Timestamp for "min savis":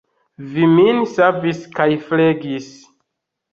0.71-1.61